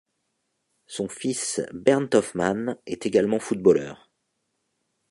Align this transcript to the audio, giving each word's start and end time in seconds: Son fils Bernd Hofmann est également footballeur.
Son 0.87 1.07
fils 1.09 1.61
Bernd 1.73 2.15
Hofmann 2.15 2.75
est 2.87 3.05
également 3.05 3.37
footballeur. 3.37 4.09